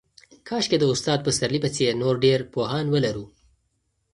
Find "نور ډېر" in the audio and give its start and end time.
2.01-2.39